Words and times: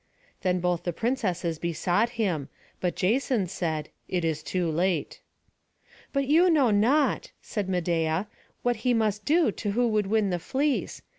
Then 0.41 0.61
both 0.61 0.81
the 0.83 0.93
princesses 0.93 1.59
besought 1.59 2.09
him: 2.17 2.49
but 2.79 2.95
Jason 2.95 3.45
said, 3.45 3.89
"It 4.07 4.25
is 4.25 4.41
too 4.41 4.71
late." 4.71 5.21
"But 6.11 6.25
you 6.25 6.49
know 6.49 6.71
not," 6.71 7.29
said 7.39 7.69
Medeia, 7.69 8.25
"what 8.63 8.77
he 8.77 8.95
must 8.95 9.25
do 9.25 9.51
who 9.51 9.87
would 9.89 10.07
win 10.07 10.31
the 10.31 10.39
fleece. 10.39 11.03